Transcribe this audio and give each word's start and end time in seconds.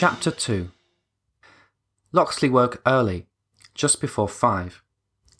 Chapter 0.00 0.30
2 0.30 0.70
Locksley 2.10 2.48
woke 2.48 2.80
early, 2.86 3.26
just 3.74 4.00
before 4.00 4.28
five. 4.28 4.82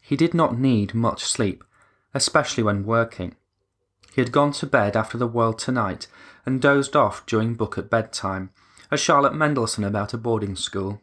He 0.03 0.17
did 0.17 0.35
not 0.35 0.59
need 0.59 0.93
much 0.93 1.25
sleep, 1.25 1.65
especially 2.13 2.63
when 2.63 2.85
working. 2.85 3.37
He 4.15 4.21
had 4.21 4.33
gone 4.33 4.53
to 4.53 4.67
bed 4.67 4.99
after 4.99 5.17
the 5.17 5.27
world 5.27 5.59
tonight 5.59 6.09
and 6.45 6.61
dozed 6.61 6.95
off 6.95 7.25
during 7.25 7.55
book 7.55 7.79
at 7.79 7.89
bedtime, 7.89 8.51
a 8.91 8.99
Charlotte 8.99 9.33
Mendelson 9.33 9.83
about 9.83 10.13
a 10.13 10.19
boarding 10.19 10.57
school. 10.57 11.01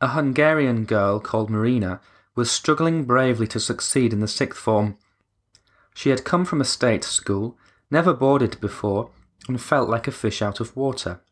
A 0.00 0.10
Hungarian 0.10 0.84
girl 0.84 1.18
called 1.18 1.50
Marina 1.50 2.00
was 2.36 2.48
struggling 2.48 3.02
bravely 3.02 3.48
to 3.48 3.58
succeed 3.58 4.12
in 4.12 4.20
the 4.20 4.28
sixth 4.28 4.60
form. 4.60 4.96
She 5.96 6.10
had 6.10 6.24
come 6.24 6.44
from 6.44 6.60
a 6.60 6.64
state 6.64 7.02
school, 7.02 7.58
never 7.90 8.14
boarded 8.14 8.60
before, 8.60 9.10
and 9.48 9.60
felt 9.60 9.88
like 9.88 10.06
a 10.06 10.12
fish 10.12 10.40
out 10.40 10.60
of 10.60 10.76
water. 10.76 11.22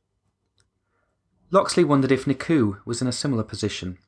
Locksley 1.51 1.85
wondered 1.85 2.13
if 2.13 2.25
Niku 2.25 2.79
was 2.85 3.01
in 3.01 3.09
a 3.09 3.13
similar 3.13 3.45
position. 3.45 3.99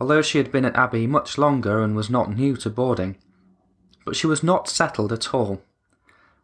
Although 0.00 0.22
she 0.22 0.38
had 0.38 0.50
been 0.50 0.64
at 0.64 0.76
Abbey 0.76 1.06
much 1.06 1.38
longer 1.38 1.82
and 1.82 1.94
was 1.94 2.10
not 2.10 2.34
new 2.34 2.56
to 2.56 2.70
boarding, 2.70 3.16
but 4.04 4.16
she 4.16 4.26
was 4.26 4.42
not 4.42 4.68
settled 4.68 5.12
at 5.12 5.34
all. 5.34 5.62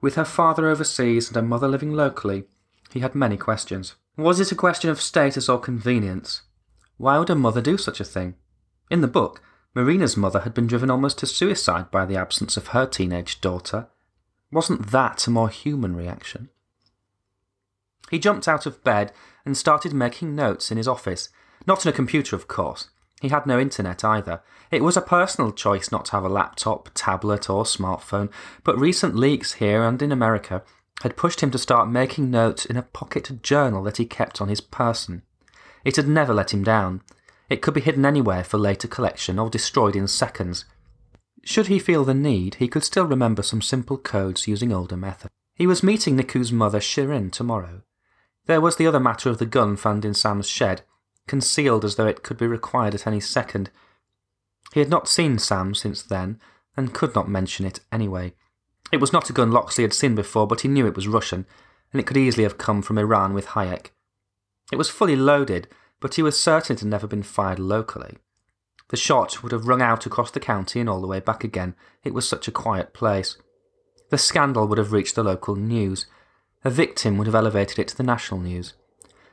With 0.01 0.17
her 0.17 0.25
father 0.25 0.69
overseas 0.69 1.29
and 1.29 1.37
her 1.37 1.43
mother 1.43 1.69
living 1.69 1.93
locally, 1.93 2.45
he 2.93 3.01
had 3.01 3.15
many 3.15 3.37
questions. 3.37 3.95
Was 4.17 4.41
it 4.41 4.53
a 4.53 4.57
question 4.57 4.91
of 4.91 5.01
status 5.01 5.49
or 5.49 5.59
convenience? 5.59 6.43
Why 6.99 7.19
would 7.19 7.31
a 7.31 7.35
mother 7.35 7.63
do 7.63 7.79
such 7.79 8.01
a 8.01 8.05
thing? 8.05 8.35
In 8.91 9.01
the 9.01 9.09
book, 9.09 9.41
Marina's 9.75 10.17
mother 10.17 10.41
had 10.41 10.53
been 10.53 10.67
driven 10.67 10.91
almost 10.91 11.19
to 11.19 11.27
suicide 11.27 11.91
by 11.91 12.05
the 12.05 12.17
absence 12.17 12.57
of 12.57 12.69
her 12.69 12.85
teenage 12.85 13.41
daughter. 13.41 13.89
Wasn't 14.51 14.91
that 14.91 15.27
a 15.27 15.31
more 15.31 15.49
human 15.49 15.97
reaction? 15.97 16.51
He 18.11 18.19
jumped 18.19 18.47
out 18.47 18.67
of 18.67 18.85
bed 18.85 19.13
and 19.45 19.57
started 19.57 19.93
making 19.93 20.35
notes 20.35 20.71
in 20.71 20.77
his 20.77 20.89
office. 20.89 21.29
Not 21.67 21.87
on 21.87 21.93
a 21.93 21.97
computer, 21.97 22.37
of 22.37 22.49
course. 22.49 22.89
He 23.21 23.29
had 23.29 23.47
no 23.47 23.61
internet 23.61 24.05
either. 24.05 24.43
It 24.71 24.83
was 24.83 24.97
a 24.97 25.01
personal 25.01 25.53
choice 25.53 25.93
not 25.93 26.07
to 26.07 26.13
have 26.13 26.25
a 26.25 26.29
laptop, 26.29 26.91
tablet, 26.95 27.49
or 27.49 27.65
smartphone, 27.65 28.31
but 28.65 28.79
recent 28.79 29.15
leaks 29.15 29.55
here 29.55 29.85
and 29.85 30.03
in 30.03 30.11
America 30.11 30.65
had 31.03 31.17
pushed 31.17 31.41
him 31.41 31.51
to 31.51 31.59
start 31.59 31.89
making 31.89 32.31
notes 32.31 32.65
in 32.65 32.77
a 32.77 32.83
pocket 32.83 33.43
journal 33.43 33.83
that 33.85 33.99
he 33.99 34.05
kept 34.05 34.41
on 34.41 34.49
his 34.49 34.61
person. 34.61 35.23
It 35.85 35.97
had 35.97 36.09
never 36.09 36.35
let 36.35 36.53
him 36.53 36.65
down. 36.65 37.03
It 37.49 37.61
could 37.63 37.75
be 37.75 37.81
hidden 37.81 38.05
anywhere 38.05 38.45
for 38.45 38.59
later 38.59 38.89
collection 38.89 39.39
or 39.39 39.51
destroyed 39.51 39.95
in 39.95 40.09
seconds. 40.09 40.65
Should 41.45 41.67
he 41.67 41.79
feel 41.79 42.05
the 42.05 42.15
need, 42.15 42.57
he 42.57 42.69
could 42.69 42.85
still 42.85 43.05
remember 43.05 43.43
some 43.43 43.63
simple 43.63 43.99
codes 43.99 44.47
using 44.47 44.73
older 44.73 44.97
methods. 44.97 45.35
He 45.55 45.67
was 45.67 45.83
meeting 45.83 46.17
Niku's 46.17 46.53
mother 46.53 46.81
Shirin 46.81 47.31
tomorrow. 47.31 47.83
There 48.47 48.61
was 48.61 48.77
the 48.77 48.87
other 48.87 49.01
matter 49.01 49.31
of 49.31 49.39
the 49.39 49.47
gun 49.47 49.77
found 49.77 50.05
in 50.05 50.15
Sam's 50.15 50.49
shed, 50.49 50.83
concealed 51.27 51.85
as 51.85 51.97
though 51.97 52.07
it 52.07 52.23
could 52.23 52.37
be 52.37 52.47
required 52.47 52.95
at 52.95 53.07
any 53.07 53.21
second. 53.21 53.71
He 54.73 54.81
had 54.81 54.89
not 54.89 55.09
seen 55.09 55.39
Sam 55.39 55.75
since 55.75 56.03
then, 56.03 56.41
and 56.77 56.95
could 56.95 57.15
not 57.15 57.29
mention 57.29 57.67
it 57.67 57.81
anyway. 57.91 58.35
It 58.91 59.01
was 59.01 59.13
not 59.13 59.31
a 59.31 59.33
gun 59.33 59.51
Locksley 59.51 59.85
had 59.85 59.95
seen 59.95 60.15
before, 60.15 60.47
but 60.47 60.63
he 60.63 60.69
knew 60.69 60.87
it 60.87 60.97
was 60.97 61.09
Russian, 61.09 61.47
and 61.93 62.01
it 62.01 62.07
could 62.07 62.17
easily 62.17 62.43
have 62.43 62.59
come 62.59 62.83
from 62.83 62.99
Iran 62.99 63.35
with 63.35 63.49
Hayek. 63.49 63.91
It 64.71 64.77
was 64.77 64.89
fully 64.89 65.17
loaded, 65.17 65.69
but 66.01 66.15
he 66.15 66.23
was 66.23 66.39
certain 66.39 66.75
it 66.75 66.81
had 66.81 66.89
never 66.89 67.07
been 67.07 67.23
fired 67.23 67.59
locally. 67.59 68.19
The 68.89 68.97
shot 68.97 69.43
would 69.43 69.53
have 69.53 69.69
rung 69.69 69.81
out 69.81 70.05
across 70.05 70.31
the 70.31 70.41
county 70.41 70.81
and 70.81 70.89
all 70.89 71.01
the 71.01 71.07
way 71.07 71.21
back 71.21 71.45
again. 71.45 71.75
It 72.05 72.13
was 72.13 72.29
such 72.29 72.49
a 72.49 72.53
quiet 72.53 72.93
place. 72.93 73.37
The 74.11 74.19
scandal 74.19 74.67
would 74.69 74.79
have 74.79 74.93
reached 74.93 75.15
the 75.15 75.23
local 75.23 75.57
news. 75.57 76.07
A 76.65 76.71
victim 76.71 77.19
would 77.19 77.27
have 77.27 77.35
elevated 77.35 77.79
it 77.79 77.89
to 77.89 77.97
the 77.97 78.03
national 78.03 78.41
news. 78.41 78.75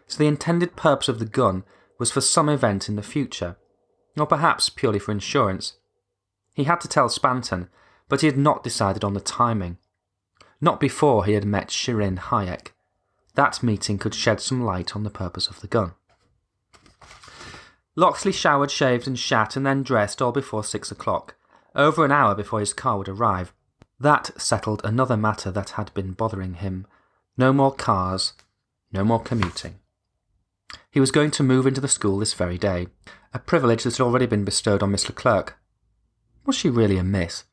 So 0.08 0.18
the 0.18 0.28
intended 0.28 0.76
purpose 0.76 1.08
of 1.08 1.20
the 1.20 1.26
gun 1.26 1.64
was 2.00 2.12
for 2.12 2.22
some 2.22 2.50
event 2.50 2.90
in 2.90 2.96
the 2.96 3.04
future, 3.04 3.58
or 4.18 4.26
perhaps 4.26 4.70
purely 4.70 5.00
for 5.00 5.12
insurance. 5.12 5.74
He 6.54 6.64
had 6.64 6.82
to 6.82 6.88
tell 6.88 7.10
Spanton, 7.10 7.70
but 8.08 8.22
he 8.22 8.28
had 8.28 8.38
not 8.38 8.64
decided 8.64 9.04
on 9.04 9.14
the 9.14 9.20
timing. 9.20 9.78
Not 10.60 10.80
before 10.80 11.26
he 11.26 11.34
had 11.34 11.46
met 11.46 11.70
Shirin 11.70 12.18
Hayek. 12.18 12.70
That 13.36 13.62
meeting 13.62 13.98
could 13.98 14.16
shed 14.16 14.42
some 14.42 14.64
light 14.64 14.96
on 14.96 15.04
the 15.04 15.10
purpose 15.10 15.48
of 15.48 15.62
the 15.62 15.68
gun. 15.68 15.94
Locksley 17.96 18.32
showered, 18.32 18.72
shaved, 18.72 19.08
and 19.08 19.20
shat, 19.20 19.56
and 19.56 19.66
then 19.66 19.84
dressed 19.84 20.22
all 20.22 20.32
before 20.32 20.64
six 20.64 20.92
o'clock, 20.92 21.36
over 21.76 22.04
an 22.04 22.12
hour 22.12 22.34
before 22.34 22.60
his 22.60 22.74
car 22.74 22.98
would 22.98 23.10
arrive. 23.10 23.54
That 24.00 24.32
settled 24.42 24.82
another 24.84 25.18
matter 25.18 25.52
that 25.52 25.72
had 25.72 25.94
been 25.94 26.14
bothering 26.14 26.56
him. 26.56 26.88
No 27.40 27.54
more 27.54 27.72
cars, 27.72 28.34
no 28.92 29.06
more 29.06 29.22
commuting. 29.22 29.76
He 30.92 31.00
was 31.00 31.10
going 31.10 31.32
to 31.32 31.42
move 31.42 31.66
into 31.66 31.80
the 31.80 31.88
school 31.88 32.20
this 32.20 32.34
very 32.34 32.58
day, 32.58 32.88
a 33.34 33.40
privilege 33.40 33.84
that 33.84 33.96
had 33.96 34.04
already 34.04 34.26
been 34.26 34.44
bestowed 34.44 34.84
on 34.84 34.92
Miss 34.92 35.08
Leclerc. 35.08 35.58
Was 36.46 36.58
she 36.58 36.70
really 36.70 36.98
a 36.98 37.04
miss? 37.04 37.46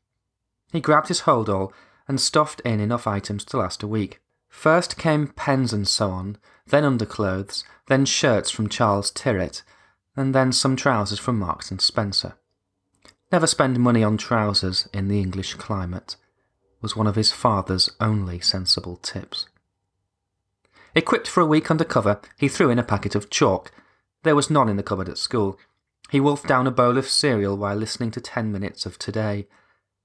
He 0.73 0.81
grabbed 0.81 1.07
his 1.07 1.21
hold-all 1.21 1.71
and 2.05 2.19
stuffed 2.19 2.59
in 2.65 2.81
enough 2.81 3.07
items 3.07 3.45
to 3.45 3.57
last 3.59 3.81
a 3.81 3.87
week. 3.87 4.19
First 4.49 4.97
came 4.97 5.27
pens 5.29 5.71
and 5.71 5.87
so 5.87 6.09
on, 6.09 6.37
then 6.65 6.83
underclothes, 6.83 7.63
then 7.87 8.03
shirts 8.03 8.51
from 8.51 8.67
Charles 8.67 9.09
Tyrwhitt, 9.09 9.61
and 10.17 10.35
then 10.35 10.51
some 10.51 10.75
trousers 10.75 11.19
from 11.19 11.39
Marks 11.39 11.71
and 11.71 11.79
Spencer. 11.79 12.33
Never 13.31 13.47
spend 13.47 13.79
money 13.79 14.03
on 14.03 14.17
trousers 14.17 14.89
in 14.93 15.07
the 15.07 15.21
English 15.21 15.53
climate 15.53 16.17
was 16.81 16.97
one 16.97 17.07
of 17.07 17.15
his 17.15 17.31
father's 17.31 17.89
only 18.01 18.41
sensible 18.41 18.97
tips. 18.97 19.45
Equipped 20.97 21.27
for 21.27 21.41
a 21.41 21.45
week 21.45 21.69
under 21.69 21.83
cover, 21.83 22.19
he 22.39 22.47
threw 22.47 22.71
in 22.71 22.79
a 22.79 22.83
packet 22.83 23.13
of 23.13 23.29
chalk. 23.29 23.71
There 24.23 24.35
was 24.35 24.49
none 24.49 24.67
in 24.67 24.77
the 24.77 24.83
cupboard 24.83 25.07
at 25.07 25.19
school. 25.19 25.59
He 26.09 26.19
wolfed 26.19 26.47
down 26.47 26.65
a 26.65 26.71
bowl 26.71 26.97
of 26.97 27.07
cereal 27.07 27.55
while 27.55 27.75
listening 27.75 28.09
to 28.11 28.19
ten 28.19 28.51
minutes 28.51 28.87
of 28.87 28.97
today. 28.97 29.47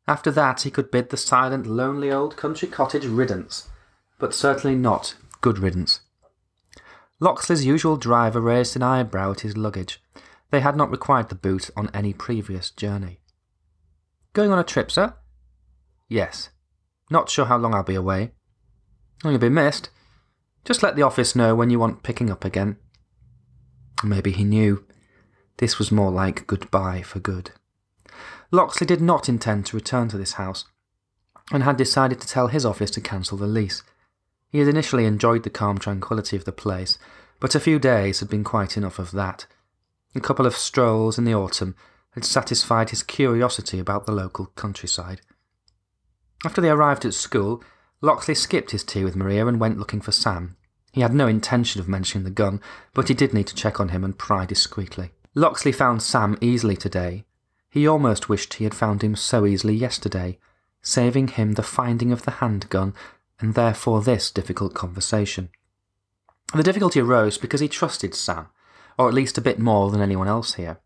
After 0.06 0.30
that, 0.32 0.60
he 0.60 0.70
could 0.70 0.90
bid 0.90 1.08
the 1.08 1.16
silent, 1.16 1.66
lonely 1.66 2.12
old 2.12 2.36
country 2.36 2.68
cottage 2.68 3.06
riddance, 3.06 3.70
but 4.18 4.34
certainly 4.34 4.76
not 4.76 5.14
good 5.40 5.58
riddance. 5.58 6.00
Locksley's 7.20 7.64
usual 7.64 7.96
driver 7.96 8.42
raised 8.42 8.76
an 8.76 8.82
eyebrow 8.82 9.30
at 9.30 9.40
his 9.40 9.56
luggage. 9.56 9.98
They 10.50 10.60
had 10.60 10.76
not 10.76 10.90
required 10.90 11.30
the 11.30 11.34
boot 11.34 11.70
on 11.74 11.88
any 11.94 12.12
previous 12.12 12.70
journey. 12.70 13.20
Going 14.34 14.52
on 14.52 14.58
a 14.58 14.62
trip, 14.62 14.90
sir? 14.90 15.14
Yes. 16.10 16.50
Not 17.08 17.30
sure 17.30 17.46
how 17.46 17.56
long 17.56 17.74
I'll 17.74 17.82
be 17.82 17.94
away. 17.94 18.32
You'll 19.24 19.38
be 19.38 19.48
missed. 19.48 19.88
Just 20.64 20.82
let 20.82 20.96
the 20.96 21.02
office 21.02 21.34
know 21.34 21.54
when 21.54 21.70
you 21.70 21.78
want 21.78 22.02
picking 22.02 22.30
up 22.30 22.44
again. 22.44 22.76
Maybe 24.04 24.30
he 24.32 24.44
knew. 24.44 24.84
This 25.58 25.78
was 25.78 25.92
more 25.92 26.10
like 26.10 26.46
goodbye 26.46 27.02
for 27.02 27.18
good. 27.18 27.50
Locksley 28.50 28.86
did 28.86 29.00
not 29.00 29.28
intend 29.28 29.66
to 29.66 29.76
return 29.76 30.08
to 30.08 30.18
this 30.18 30.34
house, 30.34 30.64
and 31.50 31.62
had 31.62 31.76
decided 31.76 32.20
to 32.20 32.28
tell 32.28 32.48
his 32.48 32.64
office 32.64 32.90
to 32.92 33.00
cancel 33.00 33.38
the 33.38 33.46
lease. 33.46 33.82
He 34.50 34.58
had 34.58 34.68
initially 34.68 35.06
enjoyed 35.06 35.42
the 35.42 35.50
calm 35.50 35.78
tranquillity 35.78 36.36
of 36.36 36.44
the 36.44 36.52
place, 36.52 36.98
but 37.40 37.54
a 37.54 37.60
few 37.60 37.78
days 37.78 38.20
had 38.20 38.28
been 38.28 38.44
quite 38.44 38.76
enough 38.76 38.98
of 38.98 39.10
that. 39.12 39.46
A 40.14 40.20
couple 40.20 40.46
of 40.46 40.54
strolls 40.54 41.18
in 41.18 41.24
the 41.24 41.34
autumn 41.34 41.74
had 42.10 42.24
satisfied 42.24 42.90
his 42.90 43.02
curiosity 43.02 43.78
about 43.78 44.04
the 44.04 44.12
local 44.12 44.46
countryside. 44.54 45.22
After 46.44 46.60
they 46.60 46.70
arrived 46.70 47.04
at 47.04 47.14
school, 47.14 47.64
Locksley 48.02 48.34
skipped 48.34 48.72
his 48.72 48.82
tea 48.82 49.04
with 49.04 49.16
Maria 49.16 49.46
and 49.46 49.60
went 49.60 49.78
looking 49.78 50.00
for 50.00 50.12
Sam. 50.12 50.56
He 50.92 51.00
had 51.00 51.14
no 51.14 51.28
intention 51.28 51.80
of 51.80 51.88
mentioning 51.88 52.24
the 52.24 52.30
gun, 52.30 52.60
but 52.92 53.08
he 53.08 53.14
did 53.14 53.32
need 53.32 53.46
to 53.46 53.54
check 53.54 53.80
on 53.80 53.90
him 53.90 54.04
and 54.04 54.18
pry 54.18 54.44
discreetly. 54.44 55.12
Locksley 55.34 55.72
found 55.72 56.02
Sam 56.02 56.36
easily 56.40 56.76
today. 56.76 57.24
He 57.70 57.86
almost 57.86 58.28
wished 58.28 58.54
he 58.54 58.64
had 58.64 58.74
found 58.74 59.02
him 59.02 59.16
so 59.16 59.46
easily 59.46 59.74
yesterday, 59.74 60.38
saving 60.82 61.28
him 61.28 61.52
the 61.52 61.62
finding 61.62 62.12
of 62.12 62.24
the 62.24 62.32
handgun 62.32 62.92
and 63.40 63.54
therefore 63.54 64.02
this 64.02 64.30
difficult 64.30 64.74
conversation. 64.74 65.48
The 66.54 66.62
difficulty 66.62 67.00
arose 67.00 67.38
because 67.38 67.60
he 67.60 67.68
trusted 67.68 68.14
Sam, 68.14 68.48
or 68.98 69.08
at 69.08 69.14
least 69.14 69.38
a 69.38 69.42
bit 69.42 69.58
more 69.58 69.90
than 69.90 70.02
anyone 70.02 70.28
else 70.28 70.54
here. 70.54 70.78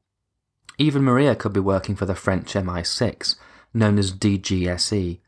Even 0.79 1.03
Maria 1.03 1.35
could 1.35 1.53
be 1.53 1.61
working 1.61 1.97
for 1.97 2.07
the 2.07 2.15
French 2.15 2.53
MI6, 2.53 3.37
known 3.75 3.99
as 3.99 4.13
DGSE, 4.13 5.19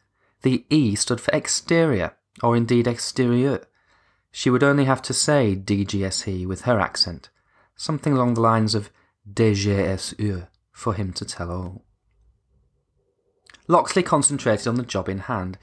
the 0.42 0.64
E 0.70 0.94
stood 0.94 1.20
for 1.20 1.34
exterior, 1.34 2.16
or 2.42 2.56
indeed 2.56 2.86
exterieur. 2.86 3.60
She 4.30 4.50
would 4.50 4.62
only 4.62 4.84
have 4.84 5.02
to 5.02 5.14
say 5.14 5.56
DGSE 5.56 6.46
with 6.46 6.62
her 6.62 6.78
accent, 6.78 7.30
something 7.76 8.12
along 8.12 8.34
the 8.34 8.40
lines 8.40 8.74
of 8.74 8.90
DGSE, 9.32 10.48
for 10.72 10.94
him 10.94 11.12
to 11.14 11.24
tell 11.24 11.50
all. 11.50 11.84
Locksley 13.66 14.02
concentrated 14.02 14.66
on 14.66 14.76
the 14.76 14.82
job 14.82 15.08
in 15.08 15.18
hand. 15.20 15.58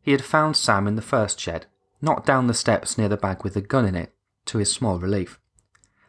He 0.00 0.12
had 0.12 0.24
found 0.24 0.56
Sam 0.56 0.86
in 0.86 0.96
the 0.96 1.02
first 1.02 1.38
shed, 1.38 1.66
not 2.00 2.24
down 2.24 2.46
the 2.46 2.54
steps 2.54 2.96
near 2.96 3.08
the 3.08 3.16
bag 3.16 3.44
with 3.44 3.54
the 3.54 3.60
gun 3.60 3.84
in 3.84 3.94
it, 3.94 4.14
to 4.46 4.58
his 4.58 4.72
small 4.72 4.98
relief. 4.98 5.38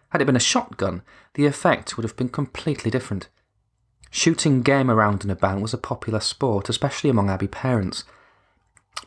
Had 0.09 0.21
it 0.21 0.25
been 0.25 0.35
a 0.35 0.39
shotgun, 0.39 1.01
the 1.33 1.45
effect 1.45 1.97
would 1.97 2.03
have 2.03 2.15
been 2.15 2.29
completely 2.29 2.91
different. 2.91 3.29
Shooting 4.13 4.61
game 4.61 4.91
around 4.91 5.23
and 5.23 5.31
about 5.31 5.61
was 5.61 5.73
a 5.73 5.77
popular 5.77 6.19
sport, 6.19 6.67
especially 6.67 7.09
among 7.09 7.29
Abbey 7.29 7.47
parents. 7.47 8.03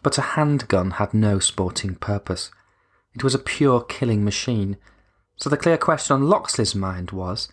But 0.02 0.16
a 0.16 0.22
handgun 0.22 0.92
had 0.92 1.12
no 1.12 1.38
sporting 1.38 1.94
purpose. 1.94 2.50
It 3.14 3.22
was 3.22 3.34
a 3.34 3.38
pure 3.38 3.82
killing 3.82 4.24
machine. 4.24 4.78
So 5.36 5.50
the 5.50 5.58
clear 5.58 5.76
question 5.76 6.14
on 6.14 6.28
Locksley's 6.28 6.74
mind 6.74 7.10
was 7.10 7.52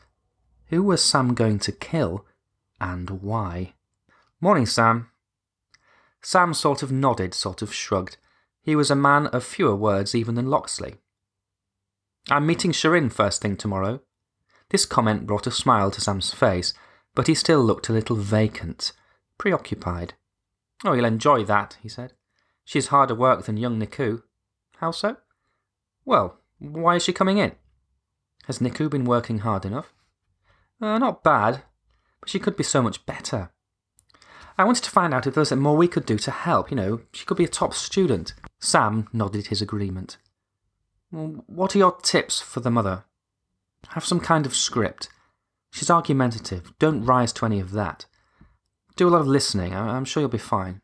who 0.67 0.81
was 0.81 1.03
Sam 1.03 1.33
going 1.33 1.59
to 1.59 1.73
kill 1.73 2.25
and 2.79 3.21
why? 3.21 3.73
Morning, 4.39 4.65
Sam. 4.65 5.11
Sam 6.21 6.53
sort 6.53 6.81
of 6.81 6.91
nodded, 6.91 7.33
sort 7.33 7.61
of 7.61 7.73
shrugged. 7.73 8.15
He 8.61 8.77
was 8.77 8.89
a 8.89 8.95
man 8.95 9.27
of 9.27 9.43
fewer 9.43 9.75
words 9.75 10.15
even 10.15 10.35
than 10.35 10.49
Locksley. 10.49 10.95
I'm 12.29 12.45
meeting 12.45 12.71
Shirin 12.71 13.11
first 13.11 13.41
thing 13.41 13.57
tomorrow. 13.57 13.99
This 14.69 14.85
comment 14.85 15.27
brought 15.27 15.47
a 15.47 15.51
smile 15.51 15.91
to 15.91 15.99
Sam's 15.99 16.33
face, 16.33 16.73
but 17.15 17.27
he 17.27 17.35
still 17.35 17.63
looked 17.63 17.89
a 17.89 17.93
little 17.93 18.15
vacant, 18.15 18.91
preoccupied. 19.37 20.13
Oh, 20.83 20.93
you'll 20.93 21.05
enjoy 21.05 21.43
that, 21.45 21.77
he 21.81 21.89
said. 21.89 22.13
She's 22.65 22.87
harder 22.87 23.15
work 23.15 23.45
than 23.45 23.57
young 23.57 23.79
Niku. 23.79 24.23
How 24.77 24.91
so? 24.91 25.17
Well, 26.05 26.39
why 26.59 26.95
is 26.95 27.03
she 27.03 27.13
coming 27.13 27.37
in? 27.37 27.53
Has 28.45 28.59
Niku 28.59 28.89
been 28.89 29.05
working 29.05 29.39
hard 29.39 29.65
enough? 29.65 29.93
Uh, 30.81 30.97
not 30.97 31.23
bad, 31.23 31.63
but 32.19 32.29
she 32.29 32.39
could 32.39 32.55
be 32.55 32.63
so 32.63 32.81
much 32.81 33.05
better. 33.05 33.51
I 34.57 34.63
wanted 34.63 34.83
to 34.83 34.89
find 34.89 35.13
out 35.13 35.27
if 35.27 35.33
there 35.33 35.41
was 35.41 35.51
more 35.51 35.77
we 35.77 35.87
could 35.87 36.05
do 36.05 36.17
to 36.19 36.31
help. 36.31 36.71
You 36.71 36.77
know, 36.77 37.01
she 37.13 37.25
could 37.25 37.37
be 37.37 37.43
a 37.43 37.49
top 37.49 37.73
student. 37.73 38.33
Sam 38.59 39.07
nodded 39.13 39.47
his 39.47 39.61
agreement. 39.61 40.17
What 41.09 41.75
are 41.75 41.79
your 41.79 41.97
tips 42.01 42.39
for 42.39 42.59
the 42.59 42.71
mother? 42.71 43.05
Have 43.89 44.05
some 44.05 44.19
kind 44.19 44.45
of 44.45 44.55
script. 44.55 45.09
She's 45.71 45.89
argumentative. 45.89 46.73
Don't 46.79 47.05
rise 47.05 47.33
to 47.33 47.45
any 47.45 47.59
of 47.59 47.71
that. 47.71 48.05
Do 48.95 49.07
a 49.07 49.09
lot 49.09 49.21
of 49.21 49.27
listening. 49.27 49.73
I'm 49.73 50.05
sure 50.05 50.21
you'll 50.21 50.29
be 50.29 50.37
fine. 50.37 50.81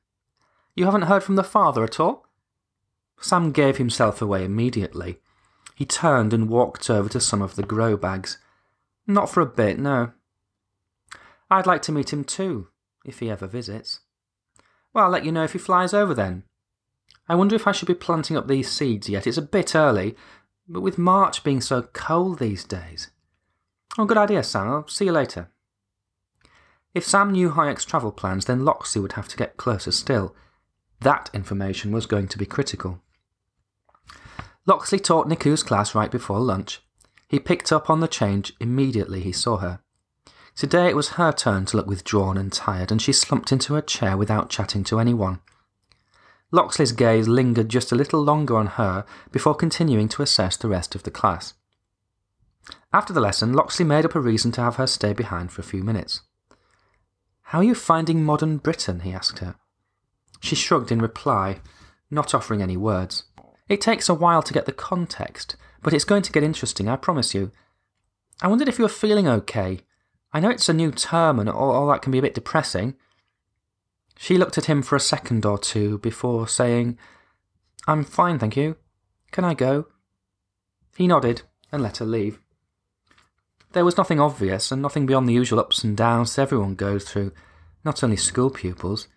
You 0.75 0.86
haven't 0.86 1.04
heard 1.04 1.24
from 1.24 1.36
the 1.36 1.44
father 1.44 1.84
at 1.84 2.00
all? 2.00 2.25
Sam 3.19 3.51
gave 3.51 3.78
himself 3.78 4.22
away 4.22 4.45
immediately. 4.45 5.19
He 5.75 5.86
turned 5.86 6.34
and 6.34 6.50
walked 6.50 6.89
over 6.89 7.10
to 7.10 7.19
some 7.19 7.42
of 7.42 7.56
the 7.56 7.63
grow 7.63 7.98
bags. 7.98 8.38
Not 9.06 9.30
for 9.30 9.42
a 9.42 9.45
bit, 9.45 9.78
no. 9.78 10.13
I'd 11.50 11.68
like 11.68 11.81
to 11.84 11.92
meet 11.92 12.12
him 12.12 12.24
too, 12.24 12.68
if 13.06 13.19
he 13.19 13.30
ever 13.30 13.48
visits. 13.48 14.01
Well, 14.94 15.06
I'll 15.06 15.12
let 15.12 15.25
you 15.25 15.31
know 15.31 15.44
if 15.44 15.54
he 15.54 15.60
flies 15.60 15.94
over 15.94 16.13
then. 16.13 16.44
I 17.30 17.36
wonder 17.36 17.56
if 17.56 17.68
I 17.68 17.72
should 17.72 17.88
be 17.88 17.94
planting 17.94 18.38
up 18.38 18.48
these 18.48 18.72
seeds 18.72 19.10
yet. 19.10 19.28
It's 19.28 19.38
a 19.38 19.42
bit 19.42 19.75
early, 19.75 20.16
but 20.68 20.81
with 20.81 20.98
March 20.98 21.44
being 21.44 21.62
so 21.62 21.84
cold 21.94 22.39
these 22.39 22.63
days. 22.63 23.10
Oh, 23.98 24.06
good 24.06 24.18
idea, 24.18 24.44
Sam. 24.44 24.70
I'll 24.70 24.88
see 24.88 25.06
you 25.06 25.12
later. 25.12 25.50
If 26.94 27.06
Sam 27.06 27.32
knew 27.32 27.52
Hayek's 27.52 27.86
travel 27.86 28.12
plans, 28.12 28.46
then 28.46 28.66
Locksley 28.66 29.02
would 29.02 29.14
have 29.14 29.28
to 29.30 29.38
get 29.38 29.58
closer 29.58 29.92
still. 29.92 30.36
That 31.02 31.30
information 31.34 31.92
was 31.92 32.06
going 32.06 32.28
to 32.30 32.38
be 32.38 32.46
critical. 32.46 33.02
Locksley 34.66 35.00
taught 35.00 35.28
Niku's 35.28 35.64
class 35.64 35.96
right 35.96 36.12
before 36.12 36.40
lunch. 36.40 36.82
He 37.28 37.40
picked 37.40 37.72
up 37.72 37.90
on 37.90 38.00
the 38.00 38.08
change 38.08 38.54
immediately 38.60 39.22
he 39.22 39.32
saw 39.32 39.58
her. 39.58 39.80
Today 40.56 40.88
it 40.88 40.96
was 40.96 41.10
her 41.10 41.32
turn 41.32 41.66
to 41.66 41.78
look 41.78 41.88
withdrawn 41.88 42.38
and 42.38 42.52
tired, 42.52 42.92
and 42.92 43.02
she 43.02 43.14
slumped 43.14 43.52
into 43.52 43.76
her 43.76 43.82
chair 43.82 44.18
without 44.18 44.50
chatting 44.50 44.84
to 44.86 45.00
anyone. 45.00 45.40
Locksley's 46.52 46.94
gaze 46.94 47.28
lingered 47.28 47.70
just 47.70 47.92
a 47.92 47.96
little 47.96 48.24
longer 48.24 48.56
on 48.58 48.68
her 48.68 49.06
before 49.32 49.54
continuing 49.54 50.08
to 50.10 50.22
assess 50.22 50.58
the 50.58 50.70
rest 50.70 50.96
of 50.96 51.04
the 51.04 51.12
class. 51.12 51.54
After 52.94 53.14
the 53.14 53.22
lesson, 53.22 53.54
Locksley 53.54 53.86
made 53.86 54.06
up 54.06 54.16
a 54.16 54.19
reason 54.19 54.52
to 54.54 54.62
have 54.62 54.78
her 54.78 54.88
stay 54.88 55.14
behind 55.14 55.52
for 55.52 55.62
a 55.62 55.66
few 55.66 55.84
minutes. 55.84 56.22
How 57.44 57.60
are 57.60 57.64
you 57.64 57.75
finding 57.75 58.24
modern 58.24 58.58
Britain? 58.58 59.02
he 59.02 59.14
asked 59.14 59.40
her. 59.40 59.56
She 60.40 60.56
shrugged 60.56 60.92
in 60.92 61.02
reply, 61.02 61.60
not 62.12 62.34
offering 62.34 62.62
any 62.62 62.78
words. 62.78 63.24
It 63.69 63.81
takes 63.81 64.10
a 64.10 64.14
while 64.14 64.42
to 64.44 64.54
get 64.54 64.66
the 64.66 64.72
context, 64.72 65.56
but 65.81 65.94
it's 65.94 66.06
going 66.06 66.24
to 66.24 66.31
get 66.31 66.44
interesting, 66.44 66.88
I 66.88 66.96
promise 66.96 67.34
you. 67.34 67.52
I 68.42 68.48
wondered 68.48 68.68
if 68.68 68.78
you 68.78 68.84
were 68.84 68.90
feeling 68.90 69.28
okay, 69.28 69.81
I 70.34 70.40
know 70.40 70.50
it's 70.50 70.70
a 70.70 70.74
new 70.74 70.92
term 70.92 71.40
and 71.40 71.50
all, 71.50 71.72
all 71.72 71.88
that 71.88 72.02
can 72.02 72.12
be 72.12 72.20
a 72.20 72.22
bit 72.22 72.36
depressing. 72.36 72.96
She 74.18 74.38
looked 74.38 74.58
at 74.58 74.66
him 74.66 74.81
for 74.81 74.96
a 74.96 75.00
second 75.00 75.46
or 75.46 75.58
two 75.58 76.00
before 76.00 76.48
saying, 76.48 76.98
I'm 77.88 78.04
fine, 78.04 78.40
thank 78.40 78.58
you. 78.58 78.75
Can 79.31 79.44
I 79.44 79.54
go? 79.54 79.88
He 80.96 81.08
nodded 81.08 81.44
and 81.72 81.81
let 81.81 81.98
her 81.98 82.06
leave. 82.06 82.40
There 83.74 83.86
was 83.86 83.98
nothing 83.98 84.19
obvious 84.19 84.72
and 84.72 84.81
nothing 84.81 85.06
beyond 85.06 85.28
the 85.28 85.34
usual 85.34 85.60
ups 85.60 85.84
and 85.84 85.96
downs 85.96 86.36
that 86.36 86.42
everyone 86.44 86.75
goes 86.75 87.04
through, 87.04 87.31
not 87.84 88.04
only 88.04 88.18
school 88.18 88.50
pupils. 88.50 89.08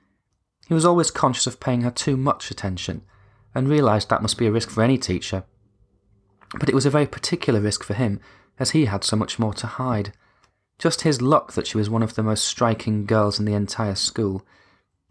He 0.67 0.75
was 0.75 0.85
always 0.85 1.11
conscious 1.11 1.47
of 1.47 1.61
paying 1.61 1.83
her 1.83 1.91
too 1.91 2.17
much 2.17 2.51
attention 2.51 3.03
and 3.55 3.69
realised 3.69 4.09
that 4.09 4.23
must 4.23 4.39
be 4.39 4.47
a 4.47 4.53
risk 4.53 4.71
for 4.71 4.83
any 4.83 4.99
teacher. 4.99 5.45
But 6.59 6.69
it 6.69 6.75
was 6.75 6.87
a 6.87 6.91
very 6.91 7.07
particular 7.07 7.61
risk 7.61 7.85
for 7.85 7.95
him, 7.95 8.21
as 8.59 8.71
he 8.71 8.85
had 8.85 9.05
so 9.05 9.17
much 9.17 9.39
more 9.39 9.55
to 9.55 9.67
hide. 9.67 10.13
Just 10.79 11.03
his 11.03 11.23
luck 11.23 11.53
that 11.53 11.67
she 11.67 11.77
was 11.77 11.91
one 11.91 12.03
of 12.03 12.15
the 12.15 12.23
most 12.23 12.45
striking 12.45 13.07
girls 13.07 13.39
in 13.39 13.45
the 13.45 13.55
entire 13.55 13.95
school. 13.95 14.45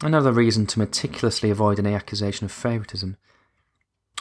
Another 0.02 0.32
reason 0.32 0.66
to 0.68 0.80
meticulously 0.80 1.50
avoid 1.50 1.80
any 1.80 1.94
accusation 1.94 2.46
of 2.46 2.52
favouritism. 2.52 3.18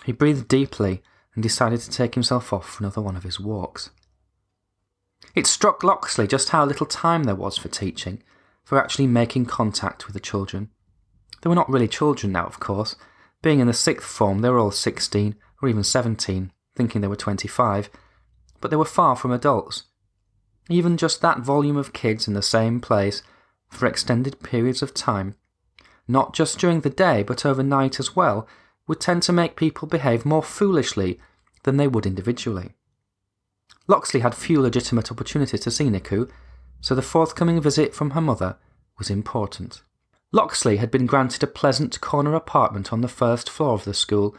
He 0.05 0.13
breathed 0.13 0.49
deeply 0.49 1.03
and 1.35 1.43
decided 1.43 1.81
to 1.81 1.91
take 1.91 2.15
himself 2.15 2.53
off 2.53 2.69
for 2.69 2.83
another 2.83 3.01
one 3.01 3.17
of 3.17 3.23
his 3.23 3.39
walks. 3.39 3.91
It 5.39 5.47
struck 5.47 5.85
Locksley 5.85 6.27
just 6.27 6.49
how 6.49 6.65
little 6.65 6.85
time 6.85 7.23
there 7.23 7.37
was 7.37 7.57
for 7.57 7.69
teaching, 7.69 8.25
for 8.65 8.77
actually 8.77 9.07
making 9.07 9.47
contact 9.47 10.05
with 10.05 10.15
the 10.15 10.19
children. 10.19 10.71
They 11.41 11.49
were 11.49 11.55
not 11.55 11.69
really 11.69 11.87
children 11.87 12.33
now, 12.33 12.47
of 12.47 12.59
course. 12.59 12.97
Being 13.41 13.61
in 13.61 13.69
the 13.69 13.73
sixth 13.73 14.09
form, 14.09 14.41
they 14.41 14.51
were 14.51 14.59
all 14.59 14.73
16 14.73 15.37
or 15.63 15.69
even 15.69 15.85
17, 15.85 16.51
thinking 16.75 17.01
they 17.01 17.07
were 17.07 17.15
25, 17.15 17.89
but 18.61 18.73
they 18.73 18.77
were 18.77 18.85
far 18.85 19.15
from 19.15 19.31
adults, 19.31 19.85
even 20.69 20.97
just 20.97 21.21
that 21.21 21.39
volume 21.39 21.77
of 21.77 21.93
kids 21.93 22.27
in 22.27 22.35
the 22.35 22.43
same 22.43 22.81
place 22.81 23.23
for 23.69 23.87
extended 23.87 24.43
periods 24.43 24.83
of 24.83 24.93
time, 24.93 25.37
not 26.09 26.35
just 26.35 26.59
during 26.59 26.81
the 26.81 26.91
day 26.91 27.23
but 27.23 27.47
overnight 27.47 28.01
as 28.01 28.17
well, 28.17 28.49
would 28.89 28.99
tend 28.99 29.23
to 29.23 29.33
make 29.33 29.55
people 29.55 29.87
behave 29.87 30.27
more 30.27 30.43
foolishly 30.43 31.21
than 31.63 31.77
they 31.77 31.87
would 31.87 32.07
individually. 32.07 32.75
Locksley 33.89 34.21
had 34.21 34.35
few 34.35 34.61
legitimate 34.61 35.11
opportunities 35.11 35.61
to 35.61 35.71
see 35.71 35.87
Niku, 35.87 36.31
so 36.81 36.95
the 36.95 37.03
forthcoming 37.03 37.61
visit 37.61 37.95
from 37.95 38.11
her 38.11 38.21
mother 38.21 38.57
was 38.99 39.11
important. 39.11 39.83
Locksley 40.31 40.77
had 40.77 40.91
been 40.91 41.07
granted 41.07 41.43
a 41.43 41.47
pleasant 41.47 42.01
corner 42.03 42.35
apartment 42.35 42.93
on 42.93 43.01
the 43.01 43.09
first 43.09 43.49
floor 43.49 43.73
of 43.73 43.85
the 43.85 43.95
school, 43.95 44.37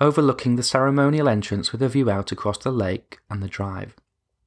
overlooking 0.00 0.54
the 0.54 0.62
ceremonial 0.62 1.28
entrance 1.28 1.72
with 1.72 1.82
a 1.82 1.88
view 1.88 2.08
out 2.08 2.30
across 2.30 2.58
the 2.58 2.70
lake 2.70 3.18
and 3.28 3.42
the 3.42 3.48
drive. 3.48 3.96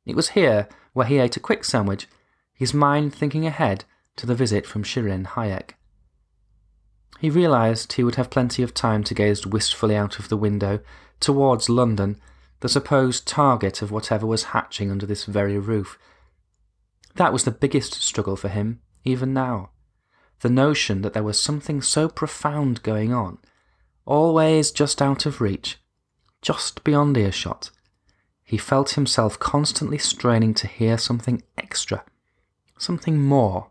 It 0.06 0.16
was 0.16 0.30
here 0.30 0.70
where 0.94 1.06
he 1.06 1.20
ate 1.20 1.36
a 1.36 1.42
quick 1.42 1.66
sandwich, 1.66 2.08
his 2.54 2.74
mind 2.74 3.14
thinking 3.14 3.46
ahead 3.46 3.84
to 4.16 4.26
the 4.26 4.36
visit 4.36 4.66
from 4.66 4.84
Shirin 4.84 5.26
Hayek. 5.26 5.72
He 7.20 7.30
realised 7.30 7.94
he 7.94 8.04
would 8.04 8.16
have 8.16 8.30
plenty 8.30 8.64
of 8.64 8.74
time 8.74 9.04
to 9.04 9.14
gaze 9.14 9.46
wistfully 9.46 9.96
out 9.96 10.18
of 10.20 10.30
the 10.30 10.38
window 10.38 10.80
towards 11.20 11.70
London, 11.70 12.18
the 12.66 12.70
supposed 12.70 13.28
target 13.28 13.84
of 13.84 13.92
whatever 13.92 14.26
was 14.26 14.46
hatching 14.46 14.90
under 14.90 15.06
this 15.06 15.26
very 15.26 15.56
roof. 15.56 16.00
That 17.14 17.32
was 17.32 17.44
the 17.44 17.52
biggest 17.52 17.94
struggle 18.02 18.36
for 18.36 18.48
him, 18.48 18.82
even 19.04 19.36
now. 19.36 19.70
The 20.40 20.50
notion 20.50 21.04
that 21.04 21.14
there 21.14 21.22
was 21.22 21.40
something 21.40 21.84
so 21.84 22.10
profound 22.10 22.82
going 22.82 23.14
on, 23.14 23.38
always 24.04 24.72
just 24.72 25.00
out 25.00 25.28
of 25.28 25.42
reach, 25.42 25.78
just 26.42 26.84
beyond 26.84 27.16
earshot, 27.20 27.70
he 28.44 28.58
felt 28.58 28.96
himself 28.96 29.38
constantly 29.38 30.00
straining 30.00 30.56
to 30.56 30.66
hear 30.66 30.98
something 30.98 31.44
extra, 31.60 32.04
something 32.80 33.22
more, 33.22 33.70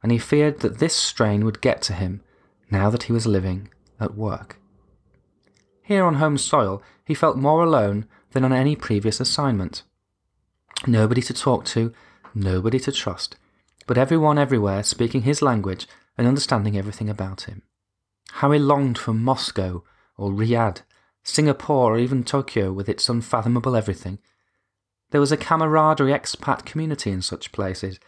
and 0.00 0.12
he 0.12 0.18
feared 0.18 0.60
that 0.60 0.78
this 0.78 0.94
strain 0.94 1.44
would 1.44 1.60
get 1.60 1.82
to 1.82 1.92
him 1.92 2.20
now 2.70 2.88
that 2.88 3.02
he 3.02 3.12
was 3.12 3.26
living 3.26 3.68
at 3.98 4.14
work. 4.14 4.60
Here 5.86 6.04
on 6.04 6.14
home 6.14 6.36
soil, 6.36 6.82
he 7.04 7.14
felt 7.14 7.36
more 7.36 7.62
alone 7.62 8.06
than 8.32 8.44
on 8.44 8.52
any 8.52 8.74
previous 8.74 9.20
assignment. 9.20 9.84
Nobody 10.84 11.22
to 11.22 11.32
talk 11.32 11.64
to, 11.66 11.92
nobody 12.34 12.80
to 12.80 12.90
trust, 12.90 13.36
but 13.86 13.96
everyone 13.96 14.36
everywhere 14.36 14.82
speaking 14.82 15.22
his 15.22 15.42
language 15.42 15.86
and 16.18 16.26
understanding 16.26 16.76
everything 16.76 17.08
about 17.08 17.42
him. 17.42 17.62
How 18.32 18.50
he 18.50 18.58
longed 18.58 18.98
for 18.98 19.14
Moscow 19.14 19.84
or 20.16 20.32
Riyadh 20.32 20.82
Singapore, 21.22 21.94
or 21.94 21.98
even 21.98 22.24
Tokyo 22.24 22.72
with 22.72 22.88
its 22.88 23.08
unfathomable 23.08 23.76
everything. 23.76 24.18
There 25.10 25.20
was 25.20 25.30
a 25.30 25.36
camaraderie 25.36 26.12
expat 26.12 26.64
community 26.64 27.10
in 27.12 27.22
such 27.22 27.52
places, 27.52 28.00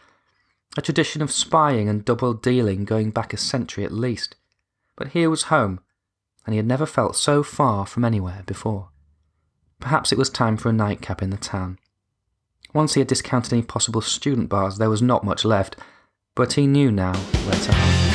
a 0.77 0.81
tradition 0.81 1.21
of 1.21 1.31
spying 1.31 1.87
and 1.87 2.03
double 2.03 2.33
dealing 2.33 2.83
going 2.83 3.11
back 3.11 3.33
a 3.33 3.37
century 3.37 3.85
at 3.85 3.93
least. 3.93 4.35
But 4.97 5.09
here 5.09 5.29
was 5.29 5.43
home, 5.43 5.79
and 6.45 6.53
he 6.53 6.57
had 6.57 6.65
never 6.65 6.85
felt 6.85 7.15
so 7.15 7.43
far 7.43 7.85
from 7.85 8.05
anywhere 8.05 8.43
before. 8.45 8.89
Perhaps 9.79 10.11
it 10.11 10.17
was 10.17 10.29
time 10.29 10.57
for 10.57 10.69
a 10.69 10.73
nightcap 10.73 11.21
in 11.21 11.29
the 11.29 11.37
town. 11.37 11.79
Once 12.73 12.93
he 12.93 12.99
had 12.99 13.07
discounted 13.07 13.53
any 13.53 13.61
possible 13.61 14.01
student 14.01 14.49
bars, 14.49 14.77
there 14.77 14.89
was 14.89 15.01
not 15.01 15.23
much 15.23 15.45
left, 15.45 15.75
but 16.35 16.53
he 16.53 16.67
knew 16.67 16.91
now 16.91 17.15
where 17.15 17.59
to. 17.59 18.08